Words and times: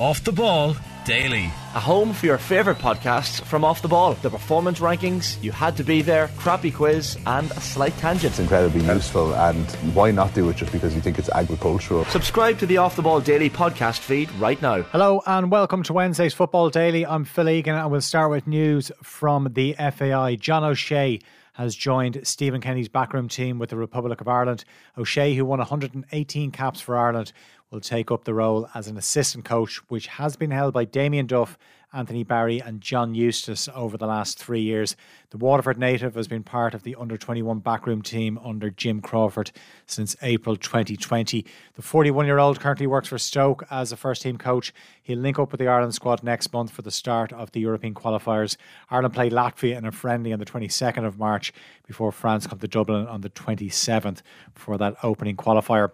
Off 0.00 0.24
the 0.24 0.32
Ball 0.32 0.74
Daily. 1.04 1.44
A 1.74 1.78
home 1.78 2.14
for 2.14 2.24
your 2.24 2.38
favourite 2.38 2.78
podcasts 2.78 3.42
from 3.42 3.66
Off 3.66 3.82
the 3.82 3.88
Ball. 3.88 4.14
The 4.14 4.30
performance 4.30 4.80
rankings, 4.80 5.40
you 5.42 5.52
had 5.52 5.76
to 5.76 5.84
be 5.84 6.00
there, 6.00 6.28
crappy 6.38 6.70
quiz, 6.70 7.18
and 7.26 7.50
a 7.50 7.60
slight 7.60 7.94
tangent. 7.98 8.32
It's 8.32 8.38
incredibly 8.38 8.82
useful, 8.82 9.34
and 9.34 9.70
why 9.92 10.10
not 10.10 10.32
do 10.32 10.48
it 10.48 10.56
just 10.56 10.72
because 10.72 10.94
you 10.94 11.02
think 11.02 11.18
it's 11.18 11.28
agricultural? 11.28 12.06
Subscribe 12.06 12.58
to 12.60 12.66
the 12.66 12.78
Off 12.78 12.96
the 12.96 13.02
Ball 13.02 13.20
Daily 13.20 13.50
podcast 13.50 13.98
feed 13.98 14.32
right 14.32 14.60
now. 14.62 14.80
Hello, 14.84 15.22
and 15.26 15.50
welcome 15.50 15.82
to 15.82 15.92
Wednesday's 15.92 16.32
Football 16.32 16.70
Daily. 16.70 17.04
I'm 17.04 17.26
Phil 17.26 17.50
Egan, 17.50 17.74
and 17.74 17.90
we'll 17.90 18.00
start 18.00 18.30
with 18.30 18.46
news 18.46 18.90
from 19.02 19.52
the 19.52 19.74
FAI. 19.74 20.36
John 20.36 20.64
O'Shea 20.64 21.20
has 21.52 21.76
joined 21.76 22.26
Stephen 22.26 22.62
Kenny's 22.62 22.88
backroom 22.88 23.28
team 23.28 23.58
with 23.58 23.68
the 23.68 23.76
Republic 23.76 24.22
of 24.22 24.28
Ireland. 24.28 24.64
O'Shea, 24.96 25.34
who 25.34 25.44
won 25.44 25.58
118 25.58 26.52
caps 26.52 26.80
for 26.80 26.96
Ireland, 26.96 27.34
will 27.70 27.80
take 27.80 28.10
up 28.10 28.24
the 28.24 28.34
role 28.34 28.68
as 28.74 28.88
an 28.88 28.96
assistant 28.96 29.44
coach, 29.44 29.76
which 29.88 30.08
has 30.08 30.36
been 30.36 30.50
held 30.50 30.74
by 30.74 30.84
Damien 30.84 31.26
Duff, 31.26 31.56
Anthony 31.92 32.24
Barry, 32.24 32.60
and 32.60 32.80
John 32.80 33.14
Eustace 33.14 33.68
over 33.74 33.96
the 33.96 34.06
last 34.06 34.38
three 34.38 34.60
years. 34.60 34.96
The 35.30 35.38
Waterford 35.38 35.78
native 35.78 36.14
has 36.14 36.26
been 36.26 36.42
part 36.42 36.74
of 36.74 36.82
the 36.82 36.96
under 36.96 37.16
21 37.16 37.60
backroom 37.60 38.02
team 38.02 38.38
under 38.44 38.70
Jim 38.70 39.00
Crawford 39.00 39.52
since 39.86 40.16
April 40.22 40.56
2020. 40.56 41.44
The 41.74 41.82
41 41.82 42.26
year 42.26 42.38
old 42.38 42.60
currently 42.60 42.86
works 42.86 43.08
for 43.08 43.18
Stoke 43.18 43.64
as 43.70 43.92
a 43.92 43.96
first 43.96 44.22
team 44.22 44.36
coach. 44.36 44.72
He'll 45.02 45.18
link 45.18 45.38
up 45.38 45.52
with 45.52 45.60
the 45.60 45.68
Ireland 45.68 45.94
squad 45.94 46.22
next 46.22 46.52
month 46.52 46.70
for 46.70 46.82
the 46.82 46.90
start 46.90 47.32
of 47.32 47.52
the 47.52 47.60
European 47.60 47.94
qualifiers. 47.94 48.56
Ireland 48.88 49.14
play 49.14 49.30
Latvia 49.30 49.76
in 49.76 49.84
a 49.84 49.92
friendly 49.92 50.32
on 50.32 50.40
the 50.40 50.44
22nd 50.44 51.04
of 51.04 51.18
March 51.18 51.52
before 51.86 52.12
France 52.12 52.46
come 52.46 52.58
to 52.58 52.68
Dublin 52.68 53.06
on 53.06 53.20
the 53.20 53.30
27th 53.30 54.22
for 54.54 54.76
that 54.78 54.96
opening 55.02 55.36
qualifier. 55.36 55.90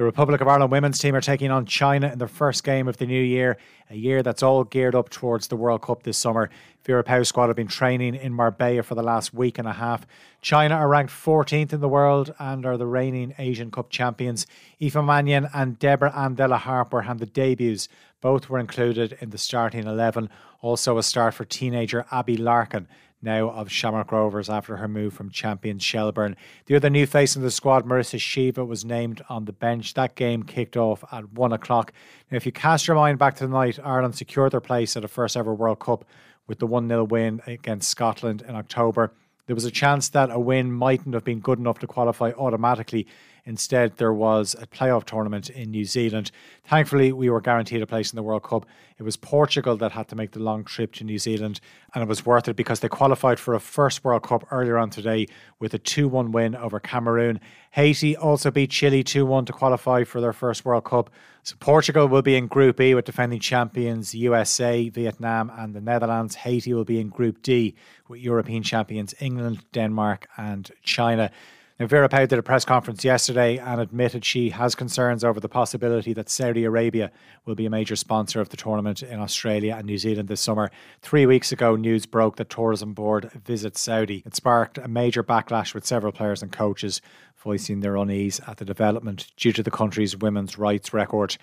The 0.00 0.06
Republic 0.06 0.40
of 0.40 0.48
Ireland 0.48 0.72
women's 0.72 0.98
team 0.98 1.14
are 1.14 1.20
taking 1.20 1.50
on 1.50 1.66
China 1.66 2.10
in 2.10 2.18
their 2.18 2.26
first 2.26 2.64
game 2.64 2.88
of 2.88 2.96
the 2.96 3.04
new 3.04 3.22
year, 3.22 3.58
a 3.90 3.94
year 3.94 4.22
that's 4.22 4.42
all 4.42 4.64
geared 4.64 4.94
up 4.94 5.10
towards 5.10 5.48
the 5.48 5.56
World 5.56 5.82
Cup 5.82 6.04
this 6.04 6.16
summer. 6.16 6.48
Vera 6.84 7.04
Pauw's 7.04 7.28
squad 7.28 7.48
have 7.48 7.56
been 7.56 7.66
training 7.66 8.14
in 8.14 8.32
Marbella 8.32 8.82
for 8.82 8.94
the 8.94 9.02
last 9.02 9.34
week 9.34 9.58
and 9.58 9.68
a 9.68 9.74
half. 9.74 10.06
China 10.40 10.74
are 10.74 10.88
ranked 10.88 11.12
14th 11.12 11.74
in 11.74 11.80
the 11.80 11.88
world 11.88 12.34
and 12.38 12.64
are 12.64 12.78
the 12.78 12.86
reigning 12.86 13.34
Asian 13.36 13.70
Cup 13.70 13.90
champions. 13.90 14.46
Aoife 14.80 15.04
Mannion 15.04 15.50
and 15.52 15.78
Deborah 15.78 16.16
Ann 16.16 16.34
De 16.34 16.48
la 16.48 16.56
Harpe 16.56 16.94
were 16.94 17.02
handed 17.02 17.34
debuts. 17.34 17.86
Both 18.22 18.48
were 18.48 18.58
included 18.58 19.18
in 19.20 19.28
the 19.28 19.36
starting 19.36 19.86
11. 19.86 20.30
Also, 20.62 20.96
a 20.96 21.02
start 21.02 21.34
for 21.34 21.44
teenager 21.44 22.06
Abby 22.10 22.38
Larkin 22.38 22.88
now 23.22 23.50
of 23.50 23.70
Shamrock 23.70 24.12
Rovers 24.12 24.48
after 24.48 24.76
her 24.76 24.88
move 24.88 25.12
from 25.12 25.30
champion 25.30 25.78
Shelbourne. 25.78 26.36
The 26.66 26.76
other 26.76 26.90
new 26.90 27.06
face 27.06 27.36
in 27.36 27.42
the 27.42 27.50
squad, 27.50 27.84
Marissa 27.84 28.18
Sheva, 28.18 28.66
was 28.66 28.84
named 28.84 29.22
on 29.28 29.44
the 29.44 29.52
bench. 29.52 29.94
That 29.94 30.14
game 30.14 30.42
kicked 30.42 30.76
off 30.76 31.04
at 31.12 31.32
one 31.32 31.52
o'clock. 31.52 31.92
Now, 32.30 32.36
if 32.36 32.46
you 32.46 32.52
cast 32.52 32.86
your 32.86 32.96
mind 32.96 33.18
back 33.18 33.36
to 33.36 33.46
the 33.46 33.52
night, 33.52 33.78
Ireland 33.82 34.14
secured 34.14 34.52
their 34.52 34.60
place 34.60 34.96
at 34.96 35.04
a 35.04 35.08
first 35.08 35.36
ever 35.36 35.54
World 35.54 35.80
Cup 35.80 36.04
with 36.46 36.58
the 36.58 36.66
1 36.66 36.88
0 36.88 37.04
win 37.04 37.40
against 37.46 37.88
Scotland 37.88 38.42
in 38.42 38.56
October. 38.56 39.12
There 39.46 39.54
was 39.54 39.64
a 39.64 39.70
chance 39.70 40.08
that 40.10 40.30
a 40.30 40.38
win 40.38 40.72
mightn't 40.72 41.14
have 41.14 41.24
been 41.24 41.40
good 41.40 41.58
enough 41.58 41.80
to 41.80 41.86
qualify 41.86 42.30
automatically 42.32 43.06
Instead, 43.50 43.96
there 43.96 44.12
was 44.12 44.54
a 44.60 44.66
playoff 44.68 45.02
tournament 45.02 45.50
in 45.50 45.72
New 45.72 45.84
Zealand. 45.84 46.30
Thankfully, 46.66 47.10
we 47.10 47.28
were 47.28 47.40
guaranteed 47.40 47.82
a 47.82 47.86
place 47.86 48.12
in 48.12 48.16
the 48.16 48.22
World 48.22 48.44
Cup. 48.44 48.64
It 48.96 49.02
was 49.02 49.16
Portugal 49.16 49.76
that 49.78 49.90
had 49.90 50.06
to 50.10 50.14
make 50.14 50.30
the 50.30 50.38
long 50.38 50.62
trip 50.62 50.92
to 50.94 51.04
New 51.04 51.18
Zealand, 51.18 51.60
and 51.92 52.00
it 52.00 52.06
was 52.06 52.24
worth 52.24 52.46
it 52.46 52.54
because 52.54 52.78
they 52.78 52.88
qualified 52.88 53.40
for 53.40 53.54
a 53.54 53.58
first 53.58 54.04
World 54.04 54.22
Cup 54.22 54.46
earlier 54.52 54.78
on 54.78 54.88
today 54.88 55.26
with 55.58 55.74
a 55.74 55.78
2 55.78 56.06
1 56.06 56.30
win 56.30 56.54
over 56.54 56.78
Cameroon. 56.78 57.40
Haiti 57.72 58.16
also 58.16 58.52
beat 58.52 58.70
Chile 58.70 59.02
2 59.02 59.26
1 59.26 59.46
to 59.46 59.52
qualify 59.52 60.04
for 60.04 60.20
their 60.20 60.32
first 60.32 60.64
World 60.64 60.84
Cup. 60.84 61.10
So 61.42 61.56
Portugal 61.58 62.06
will 62.06 62.22
be 62.22 62.36
in 62.36 62.46
Group 62.46 62.80
E 62.80 62.94
with 62.94 63.06
defending 63.06 63.40
champions 63.40 64.14
USA, 64.14 64.88
Vietnam, 64.90 65.50
and 65.58 65.74
the 65.74 65.80
Netherlands. 65.80 66.36
Haiti 66.36 66.72
will 66.72 66.84
be 66.84 67.00
in 67.00 67.08
Group 67.08 67.42
D 67.42 67.74
with 68.06 68.20
European 68.20 68.62
champions 68.62 69.12
England, 69.18 69.64
Denmark, 69.72 70.28
and 70.36 70.70
China. 70.84 71.32
Now, 71.80 71.86
Vera 71.86 72.10
Pauw 72.10 72.28
did 72.28 72.38
a 72.38 72.42
press 72.42 72.66
conference 72.66 73.06
yesterday 73.06 73.56
and 73.56 73.80
admitted 73.80 74.22
she 74.22 74.50
has 74.50 74.74
concerns 74.74 75.24
over 75.24 75.40
the 75.40 75.48
possibility 75.48 76.12
that 76.12 76.28
Saudi 76.28 76.64
Arabia 76.64 77.10
will 77.46 77.54
be 77.54 77.64
a 77.64 77.70
major 77.70 77.96
sponsor 77.96 78.38
of 78.38 78.50
the 78.50 78.58
tournament 78.58 79.02
in 79.02 79.18
Australia 79.18 79.76
and 79.78 79.86
New 79.86 79.96
Zealand 79.96 80.28
this 80.28 80.42
summer. 80.42 80.70
Three 81.00 81.24
weeks 81.24 81.52
ago, 81.52 81.76
news 81.76 82.04
broke 82.04 82.36
that 82.36 82.50
Tourism 82.50 82.92
Board 82.92 83.30
visits 83.46 83.80
Saudi. 83.80 84.22
It 84.26 84.36
sparked 84.36 84.76
a 84.76 84.88
major 84.88 85.24
backlash 85.24 85.72
with 85.72 85.86
several 85.86 86.12
players 86.12 86.42
and 86.42 86.52
coaches 86.52 87.00
voicing 87.42 87.80
their 87.80 87.96
unease 87.96 88.42
at 88.46 88.58
the 88.58 88.66
development 88.66 89.28
due 89.38 89.54
to 89.54 89.62
the 89.62 89.70
country's 89.70 90.14
women's 90.14 90.58
rights 90.58 90.92
record. 90.92 91.38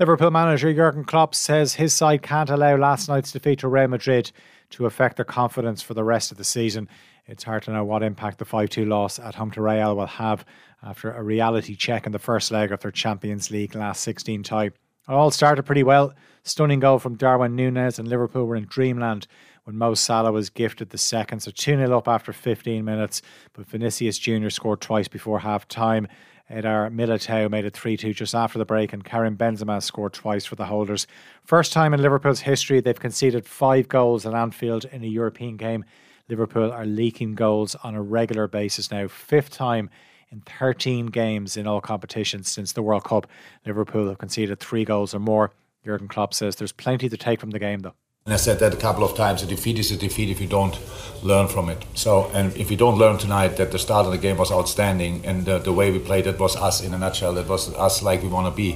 Liverpool 0.00 0.30
manager 0.30 0.72
Jurgen 0.72 1.04
Klopp 1.04 1.34
says 1.34 1.74
his 1.74 1.92
side 1.92 2.22
can't 2.22 2.48
allow 2.48 2.76
last 2.76 3.10
night's 3.10 3.32
defeat 3.32 3.58
to 3.58 3.68
Real 3.68 3.88
Madrid 3.88 4.32
to 4.72 4.86
affect 4.86 5.16
their 5.16 5.24
confidence 5.24 5.82
for 5.82 5.94
the 5.94 6.04
rest 6.04 6.30
of 6.30 6.38
the 6.38 6.44
season. 6.44 6.88
It's 7.26 7.44
hard 7.44 7.62
to 7.64 7.72
know 7.72 7.84
what 7.84 8.02
impact 8.02 8.38
the 8.38 8.44
5 8.44 8.68
2 8.68 8.84
loss 8.84 9.18
at 9.18 9.36
home 9.36 9.50
to 9.52 9.62
Real 9.62 9.96
will 9.96 10.06
have 10.06 10.44
after 10.82 11.12
a 11.12 11.22
reality 11.22 11.76
check 11.76 12.06
in 12.06 12.12
the 12.12 12.18
first 12.18 12.50
leg 12.50 12.72
of 12.72 12.80
their 12.80 12.90
Champions 12.90 13.50
League 13.50 13.74
last 13.74 14.02
16 14.02 14.42
tie. 14.42 14.66
It 14.66 14.74
all 15.08 15.30
started 15.30 15.64
pretty 15.64 15.82
well. 15.82 16.14
Stunning 16.44 16.80
goal 16.80 16.98
from 16.98 17.16
Darwin 17.16 17.54
Nunez, 17.54 17.98
and 17.98 18.08
Liverpool 18.08 18.46
were 18.46 18.56
in 18.56 18.66
dreamland 18.66 19.26
when 19.64 19.78
Mo 19.78 19.94
Salah 19.94 20.32
was 20.32 20.50
gifted 20.50 20.90
the 20.90 20.98
second. 20.98 21.40
So 21.40 21.50
2 21.50 21.76
0 21.76 21.98
up 21.98 22.08
after 22.08 22.32
15 22.32 22.84
minutes, 22.84 23.22
but 23.52 23.66
Vinicius 23.66 24.18
Jr. 24.18 24.48
scored 24.48 24.80
twice 24.80 25.08
before 25.08 25.40
half 25.40 25.68
time. 25.68 26.08
Eder 26.52 26.90
Militao 26.92 27.50
made 27.50 27.64
it 27.64 27.74
3 27.74 27.96
2 27.96 28.12
just 28.12 28.34
after 28.34 28.58
the 28.58 28.64
break, 28.64 28.92
and 28.92 29.04
Karim 29.04 29.36
Benzema 29.36 29.82
scored 29.82 30.12
twice 30.12 30.44
for 30.44 30.54
the 30.54 30.66
holders. 30.66 31.06
First 31.44 31.72
time 31.72 31.94
in 31.94 32.02
Liverpool's 32.02 32.40
history 32.40 32.80
they've 32.80 32.98
conceded 32.98 33.46
five 33.46 33.88
goals 33.88 34.26
at 34.26 34.34
Anfield 34.34 34.84
in 34.86 35.02
a 35.02 35.06
European 35.06 35.56
game. 35.56 35.84
Liverpool 36.28 36.70
are 36.70 36.86
leaking 36.86 37.34
goals 37.34 37.74
on 37.82 37.94
a 37.94 38.02
regular 38.02 38.46
basis 38.46 38.90
now, 38.90 39.08
fifth 39.08 39.50
time 39.50 39.88
in 40.30 40.42
13 40.42 41.06
games 41.06 41.56
in 41.56 41.66
all 41.66 41.80
competitions 41.80 42.50
since 42.50 42.72
the 42.72 42.82
World 42.82 43.04
Cup. 43.04 43.26
Liverpool 43.66 44.08
have 44.08 44.18
conceded 44.18 44.60
three 44.60 44.84
goals 44.84 45.14
or 45.14 45.20
more. 45.20 45.52
Jurgen 45.84 46.08
Klopp 46.08 46.32
says 46.32 46.56
there's 46.56 46.72
plenty 46.72 47.08
to 47.08 47.16
take 47.16 47.40
from 47.40 47.50
the 47.50 47.58
game, 47.58 47.80
though. 47.80 47.94
And 48.24 48.32
I 48.32 48.36
said 48.36 48.60
that 48.60 48.72
a 48.72 48.76
couple 48.76 49.02
of 49.02 49.16
times. 49.16 49.42
A 49.42 49.46
defeat 49.46 49.80
is 49.80 49.90
a 49.90 49.96
defeat 49.96 50.30
if 50.30 50.40
you 50.40 50.46
don't 50.46 50.78
learn 51.24 51.48
from 51.48 51.68
it. 51.68 51.84
So, 51.94 52.30
and 52.32 52.56
if 52.56 52.70
you 52.70 52.76
don't 52.76 52.96
learn 52.96 53.18
tonight 53.18 53.56
that 53.56 53.72
the 53.72 53.80
start 53.80 54.06
of 54.06 54.12
the 54.12 54.18
game 54.18 54.36
was 54.36 54.52
outstanding 54.52 55.26
and 55.26 55.44
the, 55.44 55.58
the 55.58 55.72
way 55.72 55.90
we 55.90 55.98
played 55.98 56.28
it 56.28 56.38
was 56.38 56.54
us 56.54 56.84
in 56.84 56.94
a 56.94 56.98
nutshell. 56.98 57.34
That 57.34 57.48
was 57.48 57.74
us 57.74 58.00
like 58.00 58.22
we 58.22 58.28
want 58.28 58.46
to 58.46 58.52
be, 58.52 58.74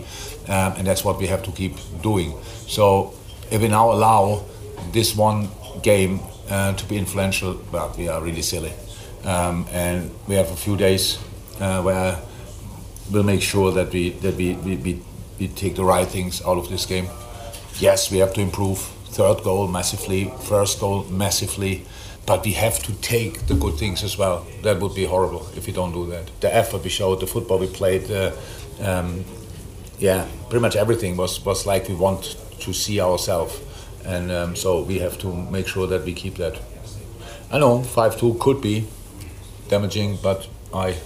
um, 0.49 0.73
and 0.77 0.85
that's 0.85 1.05
what 1.05 1.19
we 1.19 1.29
have 1.29 1.45
to 1.45 1.53
keep 1.53 1.77
doing. 2.03 2.35
So, 2.67 3.15
if 3.49 3.63
we 3.63 3.69
now 3.69 3.93
allow 3.93 4.45
this 4.91 5.15
one 5.15 5.49
game 5.81 6.19
uh, 6.51 6.73
to 6.73 6.85
be 6.87 6.97
influential, 6.97 7.61
well, 7.71 7.95
we 7.97 8.09
are 8.09 8.21
really 8.21 8.43
silly. 8.43 8.73
Um, 9.25 9.67
and 9.71 10.11
we 10.27 10.35
have 10.35 10.51
a 10.51 10.57
few 10.57 10.77
days 10.77 11.19
uh, 11.61 11.83
where 11.83 12.19
we'll 13.13 13.23
make 13.23 13.43
sure 13.43 13.71
that 13.71 13.93
we 13.93 14.11
that 14.11 14.35
we, 14.35 14.55
we, 14.55 14.77
we, 14.77 15.03
we 15.39 15.47
take 15.47 15.77
the 15.77 15.85
right 15.85 16.09
things 16.09 16.43
out 16.43 16.59
of 16.59 16.69
this 16.69 16.85
game. 16.85 17.07
Yes, 17.79 18.11
we 18.11 18.19
have 18.19 18.35
to 18.35 18.41
improve. 18.41 18.96
Third 19.17 19.43
goal 19.43 19.67
massively, 19.67 20.31
first 20.45 20.79
goal 20.79 21.05
massively, 21.05 21.85
but 22.27 22.45
we 22.45 22.53
have 22.53 22.79
to 22.81 22.93
take 23.01 23.47
the 23.47 23.55
good 23.55 23.79
things 23.79 24.05
as 24.05 24.19
well. 24.19 24.47
That 24.63 24.79
would 24.81 24.95
be 24.95 25.07
horrible 25.07 25.49
if 25.57 25.67
we 25.67 25.73
don't 25.73 25.93
do 25.93 26.07
that. 26.11 26.31
The 26.41 26.55
effort 26.55 26.85
we 26.85 26.91
showed, 26.91 27.21
the 27.21 27.27
football 27.27 27.59
we 27.59 27.67
played, 27.67 28.11
uh, 28.11 28.33
um, 28.81 29.25
yeah, 29.99 30.27
pretty 30.51 30.61
much 30.61 30.77
everything 30.77 31.17
was, 31.17 31.43
was 31.45 31.65
like 31.67 31.89
we 31.89 31.95
want 31.95 32.37
to 32.61 32.73
see 32.73 33.01
ourselves 33.01 33.59
and 34.07 34.31
um, 34.31 34.57
so 34.57 34.83
we 34.83 34.99
have 34.99 35.19
to 35.19 35.33
make 35.35 35.67
sure 35.67 35.87
that 35.87 36.05
we 36.05 36.13
keep 36.13 36.37
that. 36.37 36.61
I 37.51 37.59
know 37.59 37.81
5-2 37.81 38.39
could 38.39 38.61
be 38.61 38.87
damaging, 39.69 40.19
but 40.23 40.49
I 40.73 40.97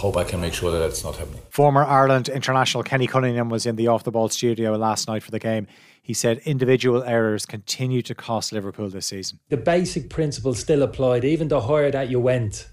hope 0.00 0.16
I 0.16 0.24
can 0.24 0.40
make 0.40 0.54
sure 0.54 0.70
that 0.72 0.78
that's 0.78 1.04
not 1.04 1.16
happening. 1.16 1.42
Former 1.50 1.84
Ireland 1.84 2.28
international 2.28 2.82
Kenny 2.82 3.06
Cunningham 3.06 3.48
was 3.48 3.66
in 3.66 3.76
the 3.76 3.86
off 3.86 4.04
the 4.04 4.10
ball 4.10 4.28
studio 4.28 4.76
last 4.76 5.08
night 5.08 5.22
for 5.22 5.30
the 5.30 5.38
game. 5.38 5.66
He 6.02 6.14
said 6.14 6.38
individual 6.44 7.02
errors 7.04 7.46
continue 7.46 8.02
to 8.02 8.14
cost 8.14 8.52
Liverpool 8.52 8.88
this 8.88 9.06
season. 9.06 9.38
The 9.48 9.56
basic 9.56 10.10
principles 10.10 10.58
still 10.58 10.82
applied, 10.82 11.24
even 11.24 11.48
the 11.48 11.60
higher 11.60 11.90
that 11.90 12.10
you 12.10 12.18
went. 12.18 12.68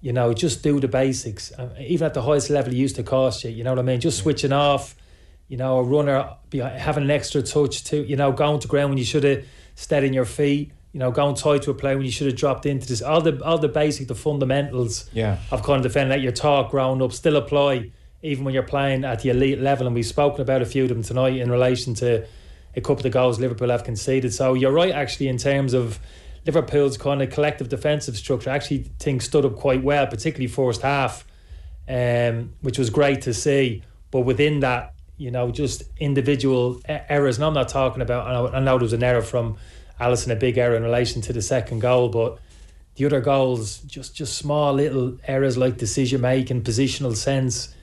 You 0.00 0.12
know, 0.12 0.34
just 0.34 0.62
do 0.64 0.80
the 0.80 0.88
basics. 0.88 1.52
Uh, 1.52 1.72
even 1.78 2.06
at 2.06 2.14
the 2.14 2.22
highest 2.22 2.50
level, 2.50 2.72
it 2.72 2.76
used 2.76 2.96
to 2.96 3.04
cost 3.04 3.44
you. 3.44 3.50
You 3.50 3.62
know 3.62 3.70
what 3.70 3.78
I 3.78 3.82
mean? 3.82 4.00
Just 4.00 4.18
switching 4.18 4.52
off 4.52 4.96
you 5.52 5.58
know, 5.58 5.76
a 5.76 5.82
runner 5.82 6.34
having 6.54 7.04
an 7.04 7.10
extra 7.10 7.42
touch 7.42 7.84
to, 7.84 8.02
you 8.02 8.16
know, 8.16 8.32
going 8.32 8.58
to 8.58 8.66
ground 8.66 8.88
when 8.88 8.96
you 8.96 9.04
should 9.04 9.22
have 9.22 9.44
stayed 9.74 10.02
in 10.02 10.14
your 10.14 10.24
feet, 10.24 10.72
you 10.92 10.98
know, 10.98 11.10
going 11.10 11.34
tight 11.34 11.62
to 11.62 11.70
a 11.70 11.74
play 11.74 11.96
when 11.96 12.04
you 12.04 12.10
should 12.10 12.26
have 12.26 12.36
dropped 12.36 12.66
into 12.66 12.86
this. 12.86 13.00
All 13.02 13.20
the 13.20 13.42
all 13.44 13.58
the 13.58 13.68
basic, 13.68 14.08
the 14.08 14.14
fundamentals 14.14 15.08
yeah. 15.12 15.38
of 15.50 15.62
kind 15.62 15.78
of 15.78 15.82
defending 15.82 16.10
that 16.10 16.22
your 16.22 16.32
talk 16.32 16.70
growing 16.70 17.02
up 17.02 17.12
still 17.12 17.36
apply 17.36 17.90
even 18.22 18.44
when 18.44 18.54
you're 18.54 18.62
playing 18.62 19.04
at 19.04 19.20
the 19.22 19.30
elite 19.30 19.60
level. 19.60 19.86
And 19.86 19.94
we've 19.94 20.06
spoken 20.06 20.40
about 20.42 20.62
a 20.62 20.66
few 20.66 20.84
of 20.84 20.88
them 20.88 21.02
tonight 21.02 21.36
in 21.36 21.50
relation 21.50 21.94
to 21.94 22.26
a 22.76 22.80
couple 22.80 22.98
of 22.98 23.02
the 23.02 23.10
goals 23.10 23.40
Liverpool 23.40 23.70
have 23.70 23.84
conceded. 23.84 24.32
So 24.32 24.54
you're 24.54 24.72
right, 24.72 24.92
actually, 24.92 25.28
in 25.28 25.38
terms 25.38 25.74
of 25.74 25.98
Liverpool's 26.46 26.96
kind 26.96 27.22
of 27.22 27.30
collective 27.30 27.68
defensive 27.68 28.16
structure. 28.16 28.50
I 28.50 28.56
actually 28.56 28.90
think 28.98 29.22
stood 29.22 29.44
up 29.44 29.56
quite 29.56 29.82
well, 29.82 30.06
particularly 30.06 30.48
first 30.48 30.82
half, 30.82 31.24
um, 31.88 32.52
which 32.60 32.78
was 32.78 32.90
great 32.90 33.22
to 33.22 33.34
see. 33.34 33.82
But 34.10 34.20
within 34.20 34.60
that, 34.60 34.94
you 35.16 35.30
know, 35.30 35.50
just 35.50 35.84
individual 35.98 36.80
errors. 36.86 37.36
And 37.36 37.44
I'm 37.44 37.54
not 37.54 37.68
talking 37.68 38.02
about, 38.02 38.26
I 38.26 38.32
know, 38.32 38.48
I 38.48 38.60
know 38.60 38.78
there 38.78 38.84
was 38.84 38.92
an 38.92 39.04
error 39.04 39.22
from 39.22 39.56
Alisson, 40.02 40.32
a 40.32 40.36
big 40.36 40.58
error 40.58 40.76
in 40.76 40.82
relation 40.82 41.22
to 41.22 41.32
the 41.32 41.42
second 41.42 41.80
goal, 41.80 42.08
but 42.08 42.38
the 42.96 43.06
other 43.06 43.20
goals, 43.20 43.78
just 43.78 44.14
just 44.14 44.36
small 44.36 44.74
little 44.74 45.18
errors 45.26 45.56
like 45.56 45.76
decision 45.78 46.20
making, 46.20 46.62
positional 46.62 47.16
sense, 47.16 47.74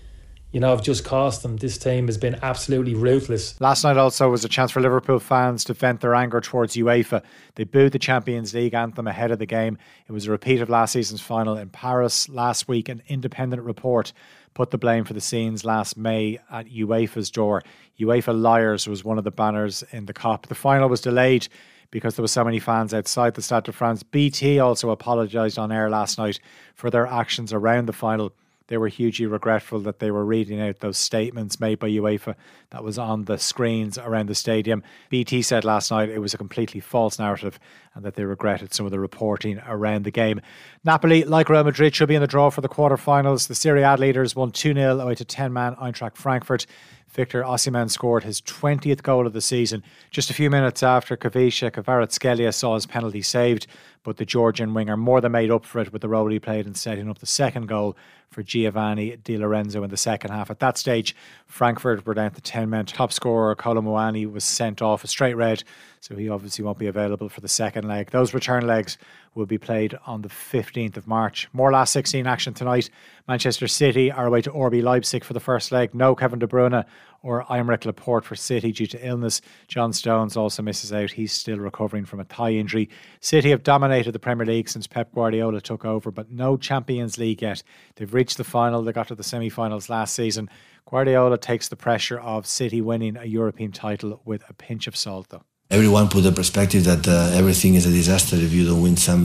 you 0.52 0.60
know, 0.60 0.74
I've 0.74 0.82
just 0.82 1.04
cost 1.04 1.44
them. 1.44 1.58
This 1.58 1.78
team 1.78 2.08
has 2.08 2.18
been 2.18 2.40
absolutely 2.42 2.96
ruthless. 2.96 3.60
Last 3.62 3.84
night 3.84 3.98
also 3.98 4.30
was 4.32 4.44
a 4.44 4.50
chance 4.50 4.72
for 4.72 4.82
Liverpool 4.82 5.20
fans 5.20 5.64
to 5.66 5.74
vent 5.74 6.02
their 6.02 6.16
anger 6.16 6.42
towards 6.42 6.76
UEFA. 6.76 7.22
They 7.56 7.66
booed 7.66 7.92
the 7.92 8.00
Champions 8.00 8.54
League 8.54 8.74
anthem 8.74 9.08
ahead 9.08 9.30
of 9.30 9.38
the 9.38 9.46
game. 9.46 9.78
It 10.08 10.12
was 10.12 10.26
a 10.26 10.32
repeat 10.32 10.62
of 10.62 10.70
last 10.70 10.94
season's 10.94 11.22
final 11.22 11.56
in 11.56 11.70
Paris 11.70 12.28
last 12.30 12.68
week. 12.68 12.90
An 12.90 13.04
independent 13.08 13.62
report 13.62 14.12
put 14.56 14.72
the 14.72 14.80
blame 14.80 15.04
for 15.04 15.14
the 15.14 15.22
scenes 15.22 15.64
last 15.64 15.98
May 15.98 16.40
at 16.52 16.68
UEFA's 16.68 17.30
door. 17.30 17.62
UEFA 18.00 18.40
Liars 18.40 18.88
was 18.88 19.04
one 19.04 19.20
of 19.20 19.24
the 19.24 19.32
banners 19.32 19.84
in 19.92 20.08
the 20.08 20.14
Kop. 20.14 20.48
The 20.48 20.56
final 20.56 20.90
was 20.90 21.02
delayed 21.02 21.48
because 21.92 22.16
there 22.16 22.24
were 22.24 22.28
so 22.28 22.44
many 22.44 22.60
fans 22.60 22.94
outside 22.94 23.34
the 23.34 23.42
Stade 23.42 23.64
de 23.64 23.72
France. 23.72 24.04
BT 24.04 24.60
also 24.60 24.90
apologised 24.90 25.58
on 25.58 25.72
air 25.72 25.90
last 25.90 26.18
night 26.18 26.40
for 26.76 26.90
their 26.90 27.08
actions 27.08 27.52
around 27.54 27.88
the 27.88 27.94
final. 27.94 28.32
They 28.70 28.78
were 28.78 28.88
hugely 28.88 29.26
regretful 29.26 29.80
that 29.80 29.98
they 29.98 30.12
were 30.12 30.24
reading 30.24 30.62
out 30.62 30.80
those 30.80 31.00
statements 31.00 31.60
made 31.60 31.80
by 31.80 31.90
UEFA 31.90 32.36
that 32.70 32.84
was 32.84 33.00
on 33.00 33.26
the 33.26 33.40
screens 33.40 33.98
around 33.98 34.30
the 34.30 34.36
stadium. 34.36 34.84
BT 35.10 35.42
said 35.42 35.66
last 35.66 35.90
night 35.90 36.10
it 36.10 36.20
was 36.20 36.36
a 36.36 36.38
completely 36.38 36.80
false 36.80 37.18
narrative 37.18 37.60
and 37.96 38.06
that 38.06 38.14
they 38.14 38.24
regretted 38.26 38.72
some 38.72 38.86
of 38.86 38.92
the 38.92 39.00
reporting 39.00 39.60
around 39.68 40.06
the 40.06 40.12
game. 40.12 40.40
Napoli, 40.84 41.24
like 41.24 41.50
Real 41.50 41.64
Madrid, 41.64 41.96
should 41.96 42.10
be 42.10 42.14
in 42.14 42.22
the 42.22 42.28
draw 42.28 42.52
for 42.52 42.62
the 42.62 42.70
quarterfinals. 42.70 43.48
The 43.48 43.56
Serie 43.56 43.82
A 43.82 43.96
leaders 43.96 44.36
won 44.36 44.52
2 44.52 44.76
0 44.76 45.00
away 45.00 45.16
to 45.16 45.26
10 45.26 45.52
man 45.52 45.76
Eintracht 45.78 46.16
Frankfurt. 46.16 46.68
Victor 47.10 47.42
Osimhen 47.42 47.90
scored 47.90 48.24
his 48.24 48.40
20th 48.42 49.02
goal 49.02 49.26
of 49.26 49.34
the 49.34 49.42
season 49.42 49.84
just 50.12 50.30
a 50.30 50.34
few 50.34 50.52
minutes 50.52 50.84
after 50.84 51.18
Khvicha 51.18 51.72
Kvaratskhelia 51.72 52.54
saw 52.54 52.76
his 52.76 52.86
penalty 52.86 53.24
saved, 53.24 53.66
but 54.04 54.18
the 54.18 54.26
Georgian 54.26 54.76
winger 54.76 54.96
more 54.96 55.20
than 55.20 55.32
made 55.32 55.50
up 55.50 55.66
for 55.66 55.80
it 55.80 55.92
with 55.92 56.04
the 56.04 56.08
role 56.08 56.30
he 56.30 56.40
played 56.40 56.68
in 56.68 56.76
setting 56.76 57.10
up 57.10 57.18
the 57.18 57.26
second 57.26 57.66
goal 57.66 57.98
for 58.30 58.44
Giovanni 58.44 59.18
Di 59.18 59.38
Lorenzo 59.38 59.84
in 59.84 59.90
the 59.90 59.98
second 59.98 60.32
half. 60.32 60.52
At 60.52 60.60
that 60.60 60.78
stage, 60.78 61.16
Frankfurt 61.48 62.06
were 62.06 62.14
down 62.14 62.32
to 62.32 62.42
10 62.42 62.70
men. 62.70 62.86
Top 62.86 63.12
scorer 63.12 63.56
Kolo 63.56 63.82
Muani 63.82 64.32
was 64.32 64.44
sent 64.44 64.82
off 64.82 65.04
a 65.04 65.08
straight 65.08 65.36
red, 65.36 65.64
so 66.00 66.16
he 66.16 66.30
obviously 66.30 66.64
won't 66.64 66.78
be 66.78 66.88
available 66.88 67.30
for 67.30 67.42
the 67.42 67.48
second 67.48 67.88
leg. 67.88 68.12
Those 68.12 68.34
return 68.34 68.68
legs 68.68 68.98
will 69.36 69.46
be 69.46 69.58
played 69.58 69.98
on 70.06 70.22
the 70.22 70.30
15th 70.30 70.98
of 70.98 71.08
March. 71.08 71.48
More 71.54 71.72
last 71.72 71.94
16 71.94 72.28
action 72.28 72.54
tonight. 72.54 72.90
Manchester 73.28 73.68
City 73.68 74.12
are 74.12 74.26
away 74.26 74.42
to 74.42 74.52
RB 74.52 74.82
Leipzig 74.82 75.24
for 75.24 75.34
the 75.34 75.40
first 75.40 75.72
leg. 75.72 75.94
No 75.94 76.16
Kevin 76.16 76.40
De 76.40 76.48
Bruyne 76.48 76.86
or 77.22 77.44
Aymeric 77.46 77.86
Laporte 77.86 78.26
for 78.26 78.36
City 78.36 78.72
due 78.72 78.88
to 78.88 79.08
illness. 79.08 79.42
John 79.68 79.94
Stones 79.94 80.38
also 80.38 80.64
misses 80.64 80.94
out. 80.94 81.12
He's 81.12 81.34
still 81.34 81.58
recovering 81.58 82.06
from 82.06 82.20
a 82.20 82.24
thigh 82.24 82.54
injury. 82.54 82.90
City 83.20 83.50
have 83.50 83.64
dominated 83.64 84.14
the 84.14 84.20
Premier 84.20 84.46
League 84.46 84.70
since 84.70 84.88
Pep 84.88 85.14
Guardiola 85.14 85.62
took 85.62 85.86
over, 85.86 86.12
but 86.12 86.32
no 86.32 86.58
Champions 86.58 87.18
League 87.18 87.42
yet. 87.42 87.62
They've 87.96 88.14
reached 88.20 88.38
the 88.38 88.50
final. 88.60 88.80
They 88.84 88.94
got 89.00 89.08
to 89.08 89.16
the 89.16 89.30
semi-finals 89.34 89.86
last 89.90 90.12
season. 90.22 90.50
Guardiola 90.90 91.38
takes 91.38 91.66
the 91.70 91.80
pressure 91.88 92.20
of 92.34 92.40
City 92.60 92.82
winning 92.82 93.16
a 93.26 93.28
European 93.40 93.72
title 93.72 94.12
with 94.30 94.42
a 94.50 94.54
pinch 94.54 94.88
of 94.90 94.96
salt, 95.04 95.26
though 95.30 95.46
everyone 95.72 96.08
put 96.10 96.24
the 96.30 96.32
perspective 96.32 96.84
that 96.92 97.08
uh, 97.08 97.40
everything 97.42 97.76
is 97.76 97.86
a 97.86 97.94
disaster 98.02 98.36
if 98.36 98.52
you 98.52 98.64
don't 98.70 98.82
win 98.88 98.98
some 98.98 99.24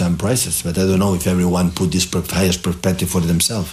some 0.00 0.14
prizes. 0.24 0.62
But 0.64 0.74
I 0.80 0.84
don't 0.88 1.02
know 1.04 1.14
if 1.20 1.26
everyone 1.34 1.66
put 1.80 1.88
this 1.96 2.06
highest 2.40 2.60
perspective 2.62 3.08
for 3.14 3.22
themselves. 3.32 3.70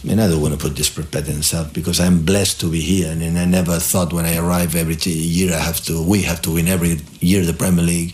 I 0.00 0.02
mean, 0.06 0.18
I 0.24 0.28
don't 0.28 0.42
want 0.44 0.54
to 0.58 0.62
put 0.66 0.74
this 0.80 0.90
perspective 0.96 1.34
themselves 1.34 1.70
because 1.78 1.98
I'm 2.04 2.18
blessed 2.30 2.56
to 2.60 2.66
be 2.76 2.80
here, 2.92 3.08
and, 3.12 3.20
and 3.26 3.36
I 3.44 3.46
never 3.58 3.76
thought 3.90 4.12
when 4.16 4.26
I 4.32 4.34
arrive 4.42 4.70
every 4.82 4.98
year 5.38 5.50
I 5.60 5.62
have 5.70 5.80
to, 5.86 5.94
we 6.12 6.18
have 6.30 6.40
to 6.46 6.50
win 6.56 6.68
every 6.76 6.92
year 7.28 7.40
the 7.44 7.58
Premier 7.62 7.86
League, 7.92 8.12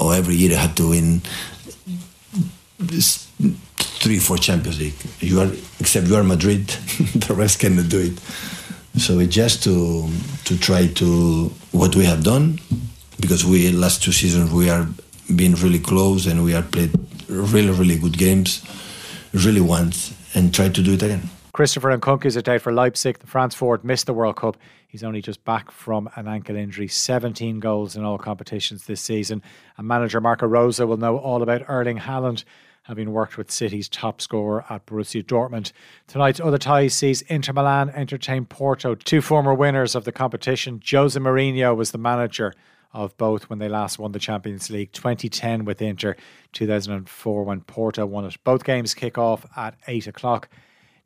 or 0.00 0.08
every 0.20 0.36
year 0.42 0.52
I 0.58 0.60
have 0.66 0.76
to 0.82 0.86
win 0.94 1.22
three, 4.04 4.18
four 4.18 4.36
Champions 4.36 4.78
League. 4.78 4.94
You 5.20 5.40
are, 5.40 5.50
except 5.80 6.06
you 6.08 6.16
are 6.16 6.22
Madrid, 6.22 6.66
the 7.26 7.34
rest 7.34 7.58
cannot 7.58 7.88
do 7.88 8.00
it. 8.00 8.18
So 9.00 9.18
it's 9.18 9.34
just 9.34 9.64
to 9.64 10.06
to 10.44 10.58
try 10.58 10.88
to 10.88 11.48
what 11.72 11.96
we 11.96 12.04
have 12.04 12.22
done, 12.22 12.60
because 13.18 13.46
we 13.46 13.72
last 13.72 14.02
two 14.02 14.12
seasons 14.12 14.52
we 14.52 14.68
are 14.68 14.86
being 15.34 15.54
really 15.54 15.78
close 15.78 16.26
and 16.26 16.44
we 16.44 16.54
are 16.54 16.62
played 16.62 16.92
really 17.28 17.70
really 17.70 17.98
good 17.98 18.18
games, 18.18 18.62
really 19.32 19.62
once, 19.62 20.14
and 20.34 20.54
try 20.54 20.68
to 20.68 20.82
do 20.82 20.92
it 20.92 21.02
again. 21.02 21.22
Christopher 21.52 21.96
Nkunku 21.96 22.26
is 22.26 22.34
date 22.42 22.60
for 22.60 22.72
Leipzig. 22.72 23.20
The 23.20 23.26
France 23.26 23.54
forward 23.54 23.84
missed 23.84 24.06
the 24.06 24.12
World 24.12 24.36
Cup. 24.36 24.56
He's 24.86 25.02
only 25.02 25.22
just 25.22 25.44
back 25.44 25.70
from 25.70 26.10
an 26.16 26.28
ankle 26.28 26.56
injury. 26.56 26.88
17 26.88 27.58
goals 27.58 27.96
in 27.96 28.04
all 28.04 28.18
competitions 28.18 28.84
this 28.84 29.00
season. 29.00 29.42
And 29.78 29.88
manager 29.88 30.20
Marco 30.20 30.46
Rose 30.46 30.78
will 30.78 30.96
know 30.96 31.16
all 31.16 31.42
about 31.42 31.62
Erling 31.68 31.98
Haaland 31.98 32.44
having 32.84 33.12
worked 33.12 33.36
with 33.36 33.50
City's 33.50 33.88
top 33.88 34.20
scorer 34.20 34.64
at 34.68 34.86
Borussia 34.86 35.24
Dortmund. 35.24 35.72
Tonight's 36.06 36.40
other 36.40 36.58
tie 36.58 36.88
sees 36.88 37.22
Inter 37.22 37.52
Milan 37.52 37.90
entertain 37.90 38.44
Porto, 38.44 38.94
two 38.94 39.20
former 39.20 39.54
winners 39.54 39.94
of 39.94 40.04
the 40.04 40.12
competition. 40.12 40.80
Jose 40.88 41.18
Mourinho 41.18 41.74
was 41.74 41.92
the 41.92 41.98
manager 41.98 42.52
of 42.92 43.16
both 43.16 43.50
when 43.50 43.58
they 43.58 43.68
last 43.68 43.98
won 43.98 44.12
the 44.12 44.18
Champions 44.18 44.70
League 44.70 44.92
2010 44.92 45.64
with 45.64 45.82
Inter, 45.82 46.14
2004 46.52 47.42
when 47.42 47.62
Porto 47.62 48.06
won 48.06 48.24
it. 48.26 48.36
Both 48.44 48.64
games 48.64 48.94
kick 48.94 49.18
off 49.18 49.46
at 49.56 49.76
8 49.88 50.06
o'clock. 50.06 50.48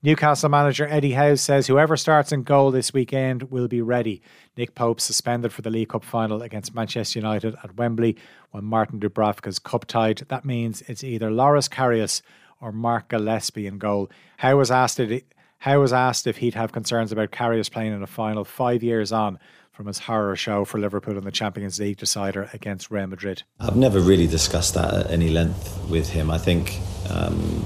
Newcastle 0.00 0.48
manager 0.48 0.86
Eddie 0.86 1.14
Howe 1.14 1.34
says 1.34 1.66
whoever 1.66 1.96
starts 1.96 2.30
in 2.30 2.44
goal 2.44 2.70
this 2.70 2.92
weekend 2.92 3.50
will 3.50 3.66
be 3.66 3.82
ready. 3.82 4.22
Nick 4.56 4.76
Pope 4.76 5.00
suspended 5.00 5.52
for 5.52 5.62
the 5.62 5.70
League 5.70 5.88
Cup 5.88 6.04
final 6.04 6.40
against 6.40 6.72
Manchester 6.72 7.18
United 7.18 7.56
at 7.64 7.76
Wembley 7.76 8.16
when 8.52 8.62
Martin 8.62 9.00
Dubravka's 9.00 9.58
cup 9.58 9.86
tied. 9.86 10.18
That 10.28 10.44
means 10.44 10.82
it's 10.82 11.02
either 11.02 11.32
Loris 11.32 11.68
Karius 11.68 12.22
or 12.60 12.70
Mark 12.70 13.08
Gillespie 13.08 13.66
in 13.66 13.78
goal. 13.78 14.08
Howe 14.36 14.56
was 14.56 14.70
asked 14.70 15.00
it, 15.00 15.34
Howe 15.58 15.80
was 15.80 15.92
asked 15.92 16.28
if 16.28 16.36
he'd 16.36 16.54
have 16.54 16.70
concerns 16.70 17.10
about 17.10 17.32
Karius 17.32 17.68
playing 17.68 17.92
in 17.92 18.00
a 18.00 18.06
final 18.06 18.44
five 18.44 18.84
years 18.84 19.10
on 19.10 19.40
from 19.72 19.86
his 19.86 19.98
horror 19.98 20.36
show 20.36 20.64
for 20.64 20.78
Liverpool 20.78 21.18
in 21.18 21.24
the 21.24 21.32
Champions 21.32 21.80
League 21.80 21.96
decider 21.96 22.48
against 22.52 22.88
Real 22.90 23.08
Madrid. 23.08 23.42
I've 23.58 23.76
never 23.76 23.98
really 23.98 24.28
discussed 24.28 24.74
that 24.74 24.94
at 24.94 25.10
any 25.10 25.30
length 25.30 25.88
with 25.90 26.08
him. 26.08 26.30
I 26.30 26.38
think 26.38 26.78
um, 27.10 27.64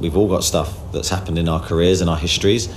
we've 0.00 0.16
all 0.16 0.28
got 0.28 0.44
stuff 0.44 0.78
that's 0.92 1.08
happened 1.08 1.38
in 1.38 1.48
our 1.48 1.60
careers 1.60 2.00
and 2.00 2.08
our 2.10 2.16
histories 2.16 2.68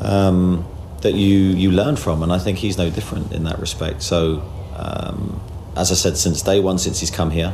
um, 0.00 0.66
that 1.00 1.14
you 1.14 1.38
you 1.38 1.70
learn 1.70 1.96
from, 1.96 2.22
and 2.22 2.32
I 2.32 2.38
think 2.38 2.58
he's 2.58 2.78
no 2.78 2.90
different 2.90 3.32
in 3.32 3.44
that 3.44 3.58
respect. 3.58 4.02
So, 4.02 4.42
um, 4.76 5.40
as 5.76 5.90
I 5.90 5.94
said, 5.94 6.16
since 6.16 6.42
day 6.42 6.60
one, 6.60 6.78
since 6.78 7.00
he's 7.00 7.10
come 7.10 7.30
here, 7.30 7.52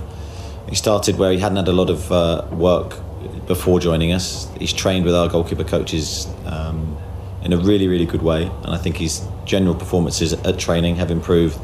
he 0.68 0.74
started 0.74 1.18
where 1.18 1.32
he 1.32 1.38
hadn't 1.38 1.56
had 1.56 1.68
a 1.68 1.72
lot 1.72 1.90
of 1.90 2.12
uh, 2.12 2.46
work 2.50 2.98
before 3.46 3.80
joining 3.80 4.12
us. 4.12 4.48
He's 4.58 4.72
trained 4.72 5.04
with 5.04 5.14
our 5.14 5.28
goalkeeper 5.28 5.64
coaches 5.64 6.26
um, 6.44 6.96
in 7.42 7.52
a 7.52 7.56
really 7.56 7.88
really 7.88 8.06
good 8.06 8.22
way, 8.22 8.44
and 8.44 8.74
I 8.74 8.78
think 8.78 8.96
his 8.96 9.26
general 9.44 9.74
performances 9.74 10.32
at 10.32 10.58
training 10.58 10.96
have 10.96 11.10
improved 11.10 11.58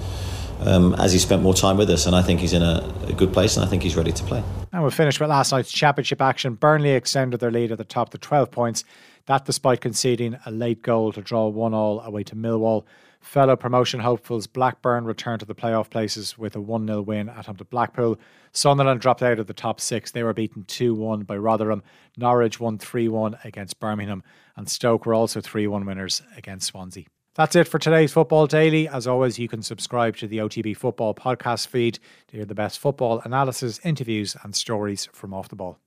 um, 0.65 0.95
as 0.95 1.13
he 1.13 1.19
spent 1.19 1.43
more 1.43 1.55
time 1.55 1.77
with 1.77 1.91
us. 1.91 2.07
And 2.07 2.17
I 2.17 2.23
think 2.23 2.41
he's 2.41 2.53
in 2.53 2.63
a, 2.63 2.93
a, 3.07 3.13
good 3.13 3.33
place 3.33 3.57
and 3.57 3.65
I 3.65 3.69
think 3.69 3.83
he's 3.83 3.97
ready 3.97 4.13
to 4.13 4.25
play. 4.25 4.43
And 4.73 4.83
we'll 4.83 4.91
finish 4.91 5.21
with 5.21 5.31
last 5.31 5.53
night's 5.53 5.71
championship 5.71 6.21
action. 6.21 6.55
Burnley 6.55 6.91
extended 6.91 7.41
their 7.41 7.51
lead 7.51 7.73
at 7.73 7.79
the 7.79 7.85
top 7.85 8.11
to 8.11 8.19
12 8.19 8.51
points. 8.51 8.85
That 9.27 9.45
despite 9.45 9.81
conceding 9.81 10.37
a 10.45 10.51
late 10.51 10.83
goal 10.83 11.13
to 11.13 11.23
draw 11.23 11.49
1 11.49 11.75
all 11.75 12.01
away 12.01 12.25
to 12.25 12.37
Millwall. 12.37 12.85
Fellow 13.21 13.57
promotion 13.57 14.01
hopefuls 14.01 14.47
Blackburn 14.47 15.07
returned 15.07 15.41
to 15.41 15.47
the 15.47 15.55
playoff 15.55 15.89
places 15.89 16.37
with 16.37 16.55
a 16.57 16.61
1 16.61 16.87
0 16.87 17.01
win 17.01 17.31
at 17.31 17.47
home 17.47 17.57
to 17.57 17.65
Blackpool. 17.65 18.19
Sunderland 18.53 19.01
dropped 19.01 19.23
out 19.23 19.39
of 19.39 19.47
the 19.47 19.55
top 19.55 19.81
six. 19.81 20.11
They 20.11 20.23
were 20.23 20.35
beaten 20.35 20.65
2 20.65 20.95
1 20.95 21.23
by 21.23 21.39
Rotherham. 21.39 21.83
Norwich 22.19 22.61
won 22.61 22.77
3 22.77 23.09
1 23.09 23.39
against 23.45 23.81
Birmingham. 23.81 24.23
And 24.57 24.69
Stoke 24.69 25.07
were 25.07 25.15
also 25.15 25.41
3 25.41 25.67
1 25.67 25.87
winners 25.87 26.21
against 26.37 26.67
Swansea. 26.67 27.07
That's 27.35 27.57
it 27.57 27.67
for 27.67 27.81
today's 27.81 28.13
Football 28.13 28.47
Daily. 28.47 28.87
As 28.87 29.09
always, 29.09 29.41
you 29.41 29.49
can 29.49 29.61
subscribe 29.61 30.17
to 30.19 30.29
the 30.29 30.39
OTB 30.39 30.77
Football 30.77 31.17
podcast 31.17 31.67
feed 31.67 31.99
to 32.29 32.37
hear 32.37 32.45
the 32.45 32.55
best 32.55 32.79
football 32.79 33.21
analysis, 33.25 33.81
interviews, 33.83 34.37
and 34.45 34.55
stories 34.55 35.09
from 35.13 35.35
off 35.35 35.49
the 35.49 35.57
ball. 35.57 35.81